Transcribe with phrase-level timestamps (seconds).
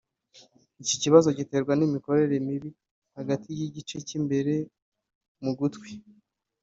[0.81, 2.69] Iki kibazo giterwa n’imikorere mibi
[3.17, 4.53] hagati y’igice cy’imbere
[5.43, 5.91] mu gutwi